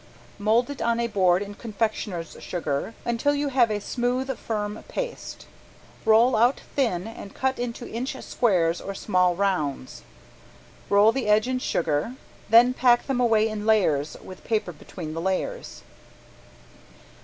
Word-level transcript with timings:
Mold 0.39 0.71
it 0.71 0.81
on 0.81 0.99
a 0.99 1.05
board 1.05 1.43
in 1.43 1.53
confectioners' 1.53 2.35
sugar 2.41 2.95
until 3.05 3.35
you 3.35 3.49
have 3.49 3.69
a 3.69 3.79
smooth, 3.79 4.35
firm 4.35 4.83
paste. 4.87 5.45
Roll 6.05 6.35
out 6.35 6.59
thin 6.75 7.05
and 7.05 7.35
cut 7.35 7.59
into 7.59 7.87
inch 7.87 8.17
squares 8.23 8.81
or 8.81 8.95
small 8.95 9.35
rounds. 9.35 10.01
Roll 10.89 11.11
the 11.11 11.27
edge 11.29 11.47
in 11.47 11.59
sugar, 11.59 12.15
then 12.49 12.73
pack 12.73 13.05
them 13.05 13.19
away 13.21 13.47
in 13.47 13.67
layers 13.67 14.17
with 14.23 14.43
paper 14.43 14.71
between 14.71 15.13
the 15.13 15.21
layers. 15.21 15.83